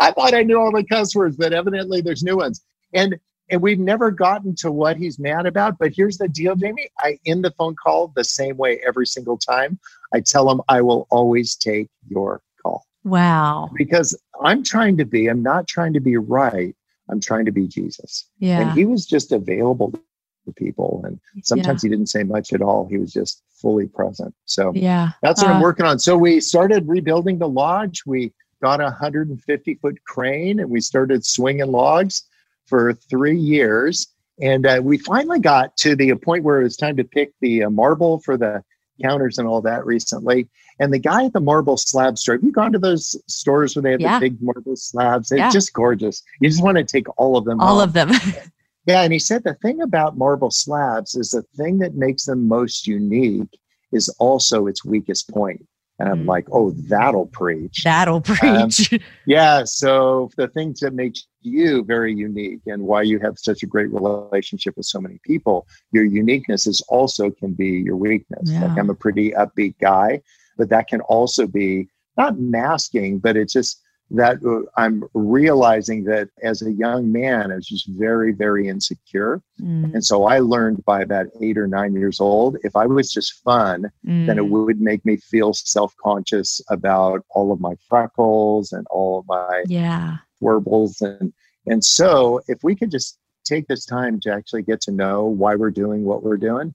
[0.00, 2.62] I thought I knew all the cuss words, but evidently there's new ones.
[2.92, 5.78] And and we've never gotten to what he's mad about.
[5.78, 6.88] But here's the deal, Jamie.
[6.98, 9.78] I end the phone call the same way every single time.
[10.12, 12.84] I tell him I will always take your call.
[13.04, 13.70] Wow.
[13.76, 16.74] Because I'm trying to be, I'm not trying to be right.
[17.08, 18.28] I'm trying to be Jesus.
[18.40, 18.62] Yeah.
[18.62, 21.02] And he was just available to people.
[21.04, 21.88] And sometimes yeah.
[21.88, 22.88] he didn't say much at all.
[22.88, 24.34] He was just fully present.
[24.44, 25.98] So yeah, that's what uh, I'm working on.
[25.98, 28.02] So we started rebuilding the lodge.
[28.06, 32.24] We got a 150 foot crane and we started swinging logs
[32.66, 34.08] for three years.
[34.40, 37.64] And uh, we finally got to the point where it was time to pick the
[37.64, 38.62] uh, marble for the
[39.02, 40.48] counters and all that recently.
[40.78, 43.82] And the guy at the marble slab store, have you gone to those stores where
[43.82, 44.18] they have yeah.
[44.18, 45.32] the big marble slabs?
[45.32, 45.50] It's yeah.
[45.50, 46.22] just gorgeous.
[46.40, 47.60] You just want to take all of them.
[47.60, 48.10] All of them.
[48.86, 49.02] yeah.
[49.02, 52.86] And he said the thing about marble slabs is the thing that makes them most
[52.86, 53.58] unique
[53.92, 55.66] is also its weakest point.
[55.98, 56.28] And I'm mm.
[56.28, 57.82] like, oh, that'll preach.
[57.84, 58.92] That'll um, preach.
[58.92, 59.64] Um, yeah.
[59.64, 63.90] So the things that make you very unique and why you have such a great
[63.92, 68.50] relationship with so many people, your uniqueness is also can be your weakness.
[68.50, 68.66] Yeah.
[68.66, 70.20] Like I'm a pretty upbeat guy,
[70.58, 76.28] but that can also be not masking, but it's just that uh, I'm realizing that
[76.42, 79.42] as a young man, I was just very, very insecure.
[79.60, 79.94] Mm.
[79.94, 83.42] And so I learned by about eight or nine years old, if I was just
[83.42, 84.26] fun, mm.
[84.26, 84.50] then it mm.
[84.50, 89.64] would make me feel self conscious about all of my freckles and all of my
[89.66, 90.18] yeah.
[90.40, 91.00] warbles.
[91.00, 91.32] And,
[91.66, 95.56] and so if we could just take this time to actually get to know why
[95.56, 96.74] we're doing what we're doing,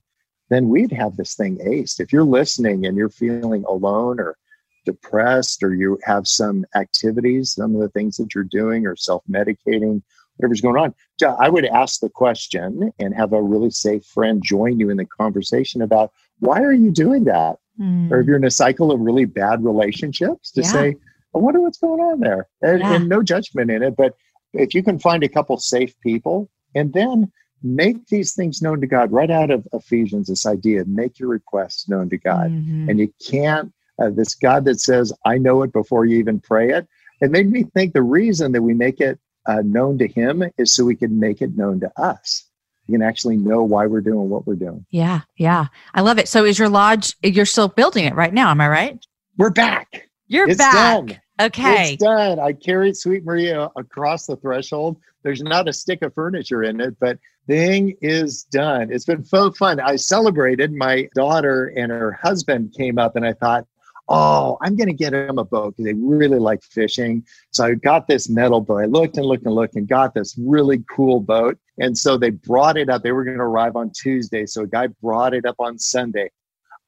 [0.50, 1.98] then we'd have this thing aced.
[1.98, 4.36] If you're listening and you're feeling alone or
[4.84, 9.22] depressed or you have some activities, some of the things that you're doing or self
[9.30, 10.02] medicating,
[10.36, 10.94] whatever's going on,
[11.38, 15.06] I would ask the question and have a really safe friend join you in the
[15.06, 17.56] conversation about why are you doing that?
[17.80, 18.10] Mm.
[18.10, 20.72] Or if you're in a cycle of really bad relationships, to yeah.
[20.72, 20.96] say,
[21.34, 22.48] I wonder what's going on there.
[22.60, 22.94] And, yeah.
[22.94, 23.96] and no judgment in it.
[23.96, 24.14] But
[24.52, 27.30] if you can find a couple safe people and then
[27.62, 31.88] make these things known to God right out of Ephesians, this idea, make your requests
[31.88, 32.50] known to God.
[32.50, 32.90] Mm-hmm.
[32.90, 36.70] And you can't uh, this God that says, I know it before you even pray
[36.70, 36.88] it.
[37.20, 40.74] It made me think the reason that we make it uh, known to Him is
[40.74, 42.44] so we can make it known to us.
[42.86, 44.84] You can actually know why we're doing what we're doing.
[44.90, 45.66] Yeah, yeah.
[45.94, 46.28] I love it.
[46.28, 49.06] So is your lodge, you're still building it right now, am I right?
[49.38, 50.10] We're back.
[50.26, 51.06] You're it's back.
[51.06, 51.20] Done.
[51.40, 51.92] Okay.
[51.94, 52.40] It's done.
[52.40, 54.98] I carried Sweet Maria across the threshold.
[55.22, 58.92] There's not a stick of furniture in it, but thing is done.
[58.92, 59.80] It's been so fun.
[59.80, 60.72] I celebrated.
[60.72, 63.66] My daughter and her husband came up, and I thought,
[64.08, 67.24] oh, I'm going to get him a boat because they really like fishing.
[67.50, 68.82] So I got this metal boat.
[68.82, 71.58] I looked and looked and looked and got this really cool boat.
[71.78, 73.02] And so they brought it up.
[73.02, 74.46] They were going to arrive on Tuesday.
[74.46, 76.30] So a guy brought it up on Sunday,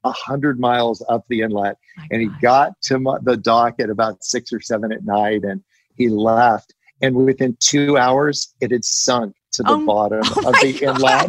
[0.05, 4.23] a hundred miles up the inlet, My and he got to the dock at about
[4.25, 5.63] six or seven at night, and
[5.97, 6.75] he left.
[7.01, 10.83] And within two hours, it had sunk to the oh, bottom oh of the gosh.
[10.83, 11.27] inlet.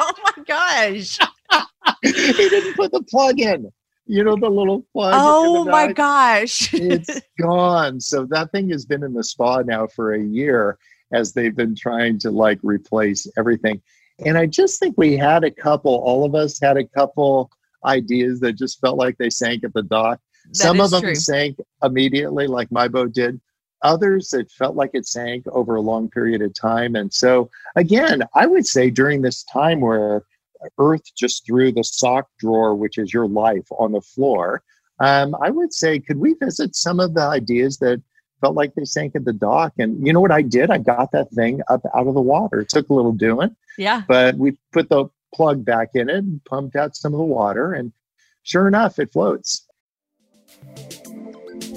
[0.00, 1.18] oh my gosh!
[2.02, 3.70] he didn't put the plug in
[4.06, 5.14] you know the little plug.
[5.16, 6.72] Oh my gosh.
[6.74, 8.00] it's gone.
[8.00, 10.78] So that thing has been in the spa now for a year
[11.12, 13.80] as they've been trying to like replace everything.
[14.24, 17.50] And I just think we had a couple, all of us had a couple
[17.84, 20.20] ideas that just felt like they sank at the dock.
[20.46, 21.14] That Some of them true.
[21.14, 23.40] sank immediately, like my boat did.
[23.82, 26.94] Others, it felt like it sank over a long period of time.
[26.94, 30.22] And so, again, I would say during this time where
[30.78, 34.62] Earth just threw the sock drawer, which is your life, on the floor.
[35.00, 38.02] um, I would say, could we visit some of the ideas that
[38.40, 39.72] felt like they sank at the dock?
[39.78, 40.70] And you know what I did?
[40.70, 42.60] I got that thing up out of the water.
[42.60, 43.54] It took a little doing.
[43.76, 44.02] Yeah.
[44.06, 47.72] But we put the plug back in it and pumped out some of the water.
[47.72, 47.92] And
[48.42, 49.66] sure enough, it floats.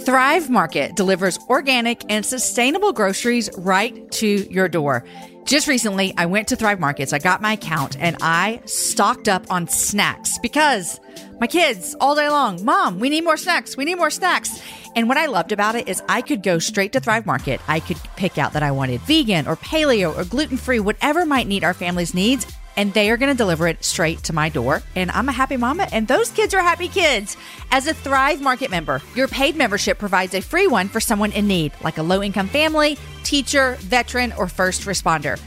[0.06, 5.04] Thrive Market delivers organic and sustainable groceries right to your door.
[5.48, 9.50] Just recently, I went to Thrive Markets, I got my account, and I stocked up
[9.50, 11.00] on snacks because
[11.40, 13.78] my kids all day long, Mom, we need more snacks.
[13.78, 14.62] We need more snacks.
[14.94, 17.62] And what I loved about it is I could go straight to Thrive Market.
[17.70, 21.48] I could pick out that I wanted vegan or paleo or gluten free, whatever might
[21.48, 22.46] meet our family's needs
[22.78, 24.84] and they are going to deliver it straight to my door.
[24.96, 27.36] And I'm a happy mama, and those kids are happy kids.
[27.72, 31.48] As a Thrive Market member, your paid membership provides a free one for someone in
[31.48, 35.38] need, like a low income family, teacher, veteran, or first responder.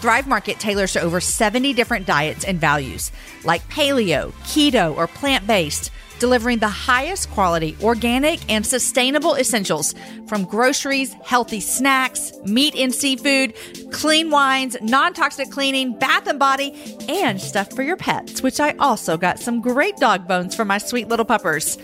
[0.00, 3.10] Thrive Market tailors to over 70 different diets and values,
[3.44, 9.94] like paleo, keto, or plant based delivering the highest quality organic and sustainable essentials
[10.26, 13.54] from groceries, healthy snacks, meat and seafood,
[13.92, 16.74] clean wines, non-toxic cleaning, bath and body,
[17.08, 20.78] and stuff for your pets, which I also got some great dog bones for my
[20.78, 21.78] sweet little puppers.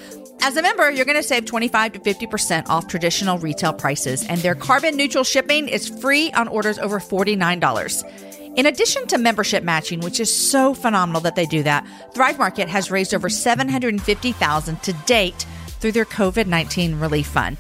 [0.44, 4.40] As a member, you're going to save 25 to 50% off traditional retail prices, and
[4.40, 8.31] their carbon neutral shipping is free on orders over $49.
[8.54, 12.68] In addition to membership matching, which is so phenomenal that they do that, Thrive Market
[12.68, 15.46] has raised over 750,000 to date
[15.80, 17.56] through their COVID-19 relief fund.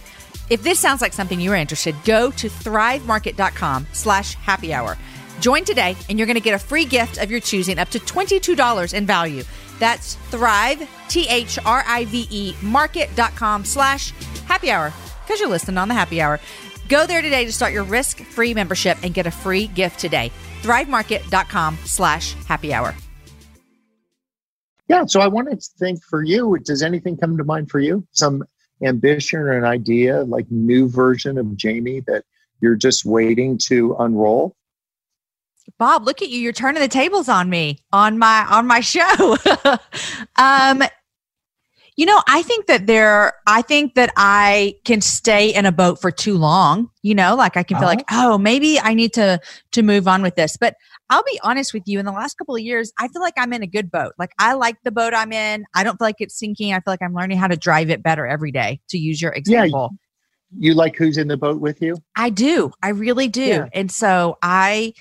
[0.50, 4.98] If this sounds like something you're interested, go to thrivemarket.com slash happy hour.
[5.40, 7.98] Join today and you're going to get a free gift of your choosing up to
[7.98, 9.44] $22 in value.
[9.78, 14.10] That's thrive, T-H-R-I-V-E market.com slash
[14.44, 16.38] happy hour because you're listening on the happy hour.
[16.88, 20.30] Go there today to start your risk-free membership and get a free gift today
[20.62, 22.94] thrivemarket.com slash happy hour.
[24.88, 28.06] Yeah, so I wanted to think for you, does anything come to mind for you?
[28.12, 28.44] Some
[28.82, 32.24] ambition or an idea, like new version of Jamie that
[32.60, 34.54] you're just waiting to unroll?
[35.78, 36.38] Bob, look at you.
[36.38, 39.36] You're turning the tables on me on my on my show.
[40.36, 40.82] um
[41.96, 46.00] you know, I think that there, I think that I can stay in a boat
[46.00, 46.88] for too long.
[47.02, 47.96] You know, like I can feel uh-huh.
[47.96, 49.40] like, oh, maybe I need to
[49.72, 50.56] to move on with this.
[50.56, 50.76] But
[51.10, 51.98] I'll be honest with you.
[51.98, 54.12] In the last couple of years, I feel like I'm in a good boat.
[54.18, 55.64] Like I like the boat I'm in.
[55.74, 56.72] I don't feel like it's sinking.
[56.72, 58.80] I feel like I'm learning how to drive it better every day.
[58.90, 59.90] To use your example.
[59.92, 61.96] Yeah, you like who's in the boat with you?
[62.16, 62.72] I do.
[62.82, 63.42] I really do.
[63.42, 63.68] Yeah.
[63.74, 64.94] And so I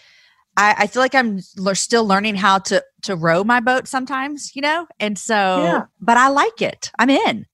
[0.57, 4.61] I, I, feel like I'm still learning how to to row my boat sometimes, you
[4.61, 5.63] know, and so.
[5.63, 5.85] Yeah.
[5.99, 6.91] But I like it.
[6.99, 7.45] I'm in.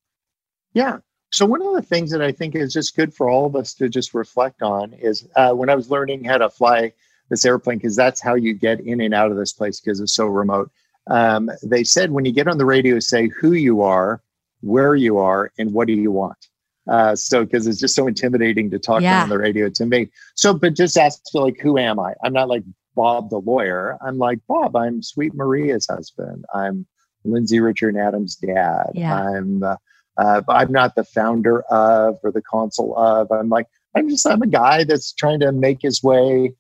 [0.74, 0.98] Yeah.
[1.32, 3.74] So one of the things that I think is just good for all of us
[3.76, 6.94] to just reflect on is uh, when I was learning how to fly
[7.30, 10.14] this airplane, because that's how you get in and out of this place because it's
[10.16, 10.72] so remote.
[11.08, 14.22] Um, they said when you get on the radio, say who you are,
[14.62, 16.48] where you are, and what do you want.
[16.90, 19.24] Uh, so because it's just so intimidating to talk yeah.
[19.24, 20.10] on the radio to me.
[20.36, 22.14] So, but just ask like, who am I?
[22.24, 22.64] I'm not like
[22.96, 23.98] Bob the lawyer.
[24.02, 26.46] I'm like, Bob, I'm Sweet Maria's husband.
[26.54, 26.86] I'm
[27.24, 28.92] Lindsay Richard Adams' dad.
[28.94, 29.22] Yeah.
[29.22, 29.76] I'm uh,
[30.18, 33.32] uh, I'm not the founder of or the consul of.
[33.32, 36.54] I'm like, I'm just I'm a guy that's trying to make his way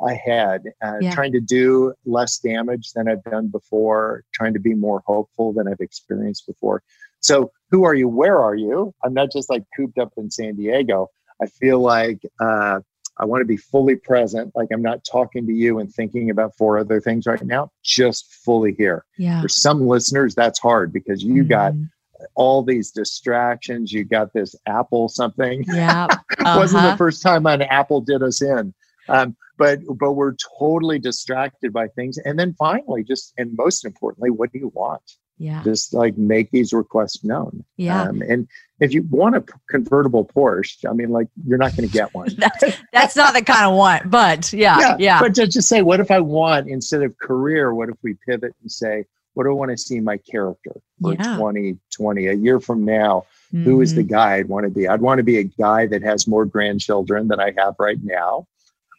[0.00, 1.14] ahead, uh, yeah.
[1.14, 5.68] trying to do less damage than I've done before, trying to be more hopeful than
[5.68, 6.82] I've experienced before.
[7.24, 8.06] So, who are you?
[8.06, 8.94] Where are you?
[9.02, 11.08] I'm not just like cooped up in San Diego.
[11.42, 12.80] I feel like uh,
[13.18, 14.52] I want to be fully present.
[14.54, 18.30] Like I'm not talking to you and thinking about four other things right now, just
[18.44, 19.06] fully here.
[19.16, 19.40] Yeah.
[19.40, 21.48] For some listeners, that's hard because you mm-hmm.
[21.48, 21.72] got
[22.34, 23.90] all these distractions.
[23.90, 25.64] You got this Apple something.
[25.66, 26.06] Yeah.
[26.40, 26.58] Uh-huh.
[26.58, 28.74] Wasn't the first time an Apple did us in.
[29.08, 32.18] Um, but but we're totally distracted by things.
[32.18, 35.00] And then finally, just and most importantly, what do you want?
[35.36, 35.62] Yeah.
[35.64, 37.64] Just like make these requests known.
[37.76, 38.02] Yeah.
[38.02, 38.48] Um, and
[38.80, 42.28] if you want a convertible Porsche, I mean, like you're not going to get one.
[42.38, 44.96] that's, that's not the kind of want, but yeah, yeah.
[44.98, 45.20] yeah.
[45.20, 47.74] But to just say, what if I want instead of career?
[47.74, 51.12] What if we pivot and say, what do I want to see my character for
[51.14, 51.36] yeah.
[51.36, 53.24] 2020, a year from now?
[53.52, 53.64] Mm-hmm.
[53.64, 54.14] Who is the mm-hmm.
[54.14, 54.86] guy I'd want to be?
[54.86, 58.46] I'd want to be a guy that has more grandchildren than I have right now.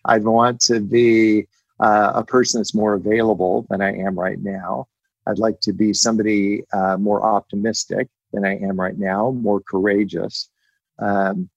[0.03, 1.47] I'd want to be
[1.79, 4.87] uh, a person that's more available than I am right now.
[5.27, 10.49] I'd like to be somebody uh, more optimistic than I am right now, more courageous.
[10.99, 11.49] Um,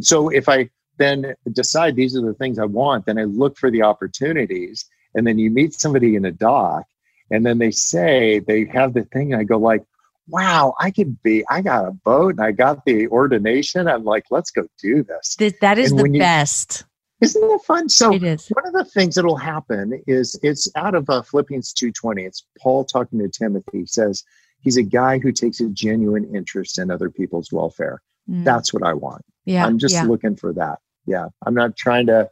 [0.00, 3.70] so if I then decide these are the things I want, then I look for
[3.70, 4.84] the opportunities.
[5.14, 6.84] And then you meet somebody in a dock,
[7.30, 9.32] and then they say they have the thing.
[9.32, 9.82] and I go like,
[10.28, 13.88] wow, I could be, I got a boat and I got the ordination.
[13.88, 15.36] I'm like, let's go do this.
[15.60, 16.84] That is and the best.
[17.22, 17.88] Isn't that fun?
[17.88, 18.48] So it is.
[18.48, 22.26] one of the things that'll happen is it's out of uh, Philippians 2.20.
[22.26, 23.78] It's Paul talking to Timothy.
[23.78, 24.24] He says,
[24.60, 28.02] he's a guy who takes a genuine interest in other people's welfare.
[28.28, 28.44] Mm.
[28.44, 29.22] That's what I want.
[29.44, 29.64] Yeah.
[29.64, 30.04] I'm just yeah.
[30.04, 30.80] looking for that.
[31.06, 31.26] Yeah.
[31.46, 32.28] I'm not trying to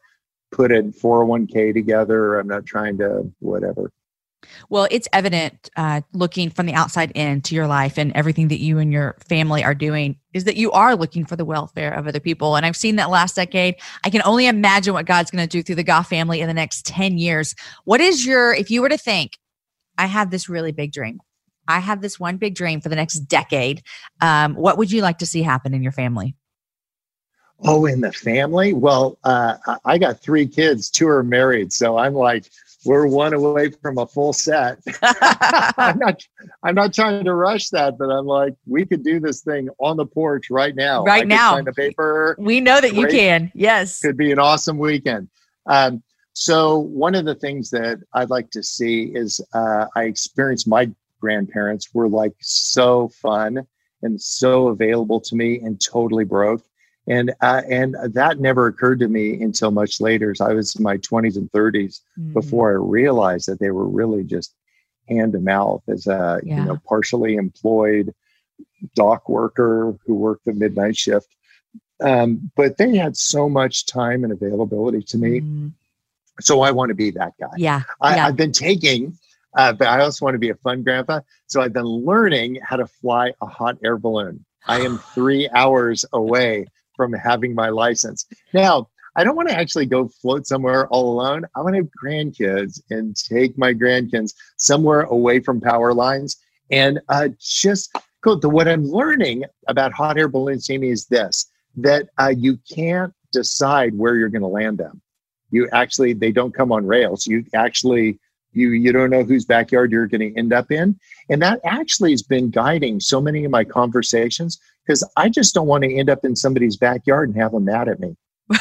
[0.51, 2.39] put a 401k together.
[2.39, 3.93] I'm not trying to whatever.
[4.69, 8.61] Well, it's evident uh, looking from the outside in to your life and everything that
[8.61, 12.07] you and your family are doing is that you are looking for the welfare of
[12.07, 12.57] other people.
[12.57, 13.77] And I've seen that last decade.
[14.05, 16.55] I can only imagine what God's going to do through the Goff family in the
[16.55, 17.55] next 10 years.
[17.85, 19.39] What is your, if you were to think,
[19.99, 21.21] I have this really big dream,
[21.69, 23.83] I have this one big dream for the next decade.
[24.21, 26.35] Um, what would you like to see happen in your family?
[27.65, 28.73] Oh, in the family?
[28.73, 30.91] Well, uh, I got three kids.
[30.91, 32.51] Two are married, so I'm like,
[32.85, 34.79] we're one away from a full set.
[35.03, 36.23] I'm not,
[36.63, 39.97] I'm not trying to rush that, but I'm like, we could do this thing on
[39.97, 41.05] the porch right now.
[41.05, 42.37] Right now, sign the paper.
[42.39, 43.13] We know that Great.
[43.13, 43.53] you can.
[43.55, 45.29] Yes, could be an awesome weekend.
[45.67, 46.03] Um,
[46.33, 50.91] so one of the things that I'd like to see is uh, I experienced my
[51.21, 53.67] grandparents were like so fun
[54.03, 56.63] and so available to me and totally broke.
[57.07, 60.35] And uh, and that never occurred to me until much later.
[60.35, 62.33] So I was in my 20s and 30s mm-hmm.
[62.35, 64.55] before I realized that they were really just
[65.09, 66.59] hand to mouth as a yeah.
[66.59, 68.15] you know partially employed
[68.95, 71.35] dock worker who worked the midnight shift.
[72.03, 75.41] Um, but they had so much time and availability to me.
[75.41, 75.69] Mm-hmm.
[76.41, 77.49] So I want to be that guy.
[77.57, 77.83] Yeah.
[78.01, 78.27] I, yeah.
[78.27, 79.19] I've been taking
[79.55, 81.21] uh, but I also want to be a fun grandpa.
[81.47, 84.45] So I've been learning how to fly a hot air balloon.
[84.67, 86.67] I am three hours away
[87.01, 88.27] from having my license.
[88.53, 91.47] Now, I don't want to actually go float somewhere all alone.
[91.57, 96.37] I want to have grandkids and take my grandkids somewhere away from power lines
[96.71, 98.39] and uh, just go.
[98.39, 103.15] To what I'm learning about hot air balloon Jamie, is this that uh, you can't
[103.33, 105.01] decide where you're going to land them.
[105.51, 107.27] You actually, they don't come on rails.
[107.27, 108.19] You actually
[108.53, 110.99] you you don't know whose backyard you're going to end up in
[111.29, 114.59] and that actually has been guiding so many of my conversations
[114.91, 117.89] because i just don't want to end up in somebody's backyard and have them mad
[117.89, 118.17] at me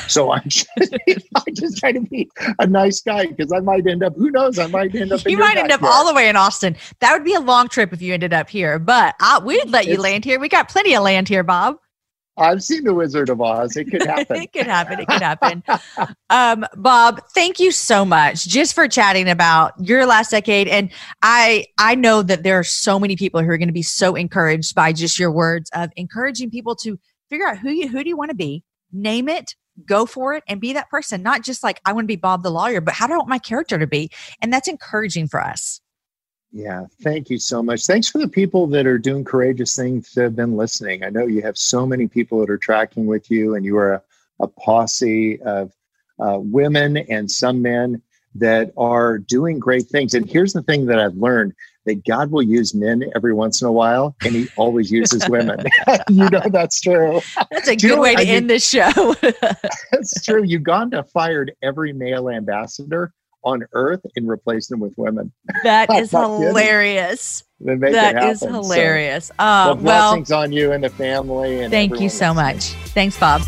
[0.08, 0.68] so I'm just,
[1.36, 4.16] I just try to be a nice guy because I might end up.
[4.16, 4.60] Who knows?
[4.60, 5.26] I might end up.
[5.26, 6.76] you might end up all the way in Austin.
[7.00, 9.88] That would be a long trip if you ended up here, but I, we'd let
[9.88, 10.40] you it's, land here.
[10.40, 11.78] We got plenty of land here, Bob.
[12.40, 13.76] I've seen The Wizard of Oz.
[13.76, 14.42] It could happen.
[14.42, 15.00] it could happen.
[15.00, 15.64] It could happen.
[16.30, 20.68] um, Bob, thank you so much just for chatting about your last decade.
[20.68, 20.90] And
[21.22, 24.16] I I know that there are so many people who are going to be so
[24.16, 26.98] encouraged by just your words of encouraging people to
[27.30, 30.44] figure out who you who do you want to be, name it, go for it,
[30.48, 31.22] and be that person.
[31.22, 33.30] Not just like I want to be Bob the lawyer, but how do I want
[33.30, 34.10] my character to be?
[34.42, 35.82] And that's encouraging for us.
[36.52, 37.86] Yeah, thank you so much.
[37.86, 41.04] Thanks for the people that are doing courageous things that have been listening.
[41.04, 43.93] I know you have so many people that are tracking with you, and you are
[43.93, 44.02] a,
[44.39, 45.72] a posse of
[46.20, 48.02] uh, women and some men
[48.36, 50.14] that are doing great things.
[50.14, 51.54] And here's the thing that I've learned
[51.86, 55.60] that God will use men every once in a while, and He always uses women.
[56.10, 57.22] you know that's true.
[57.52, 59.16] That's a good way to I end mean, this show.
[59.91, 60.43] that's true.
[60.43, 63.14] Uganda fired every male ambassador
[63.44, 65.32] on earth and replace them with women.
[65.64, 67.44] That is hilarious.
[67.60, 69.26] That is hilarious.
[69.28, 71.62] So, uh, well, blessings well, on you and the family.
[71.62, 72.72] And thank you so much.
[72.94, 73.42] Thanks, Bob.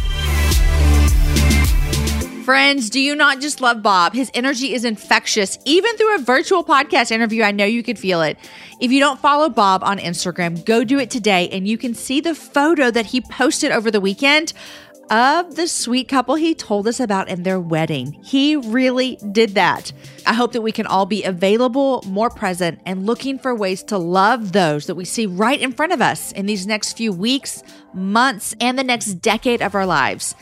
[2.44, 4.14] Friends, do you not just love Bob?
[4.14, 5.58] His energy is infectious.
[5.64, 8.38] Even through a virtual podcast interview, I know you could feel it.
[8.80, 12.20] If you don't follow Bob on Instagram, go do it today and you can see
[12.20, 14.54] the photo that he posted over the weekend
[15.12, 18.14] of the sweet couple he told us about in their wedding.
[18.24, 19.92] He really did that.
[20.26, 23.98] I hope that we can all be available, more present, and looking for ways to
[23.98, 27.62] love those that we see right in front of us in these next few weeks,
[27.94, 30.34] months, and the next decade of our lives.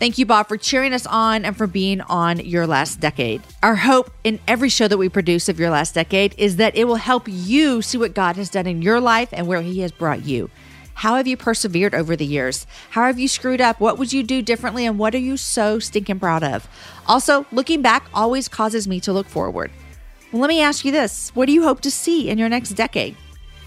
[0.00, 3.42] Thank you, Bob, for cheering us on and for being on Your Last Decade.
[3.62, 6.86] Our hope in every show that we produce of Your Last Decade is that it
[6.86, 9.92] will help you see what God has done in your life and where He has
[9.92, 10.50] brought you.
[10.94, 12.66] How have you persevered over the years?
[12.90, 13.80] How have you screwed up?
[13.80, 14.86] What would you do differently?
[14.86, 16.68] And what are you so stinking proud of?
[17.06, 19.70] Also, looking back always causes me to look forward.
[20.32, 22.70] Well, let me ask you this What do you hope to see in your next
[22.70, 23.16] decade?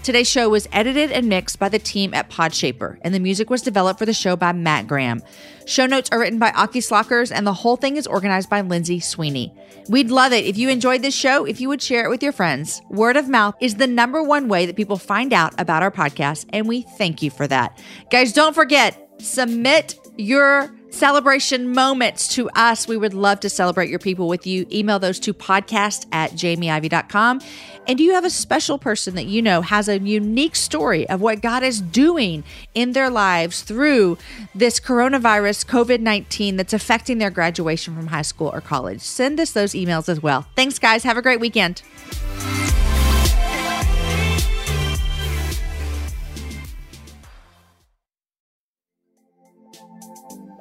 [0.02, 3.60] Today's show was edited and mixed by the team at Podshaper, and the music was
[3.60, 5.20] developed for the show by Matt Graham.
[5.66, 9.00] Show notes are written by Aki Slockers, and the whole thing is organized by Lindsay
[9.00, 9.52] Sweeney.
[9.90, 12.32] We'd love it if you enjoyed this show, if you would share it with your
[12.32, 12.80] friends.
[12.88, 16.46] Word of mouth is the number one way that people find out about our podcast,
[16.54, 17.78] and we thank you for that.
[18.10, 22.88] Guys, don't forget, submit your celebration moments to us.
[22.88, 24.66] We would love to celebrate your people with you.
[24.72, 27.40] Email those to podcast at jamieivey.com.
[27.86, 31.22] And do you have a special person that you know has a unique story of
[31.22, 34.18] what God is doing in their lives through
[34.54, 39.00] this coronavirus, COVID 19, that's affecting their graduation from high school or college?
[39.00, 40.46] Send us those emails as well.
[40.54, 41.02] Thanks, guys.
[41.04, 41.82] Have a great weekend.